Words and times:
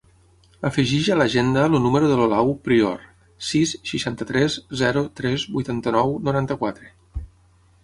Afegeix 0.69 1.09
a 1.15 1.17
l'agenda 1.19 1.65
el 1.71 1.77
número 1.83 2.09
de 2.11 2.15
l'Olau 2.21 2.49
Prior: 2.69 3.05
sis, 3.51 3.75
seixanta-tres, 3.91 4.57
zero, 4.83 5.07
tres, 5.23 5.47
vuitanta-nou, 5.59 6.19
noranta-quatre. 6.31 6.91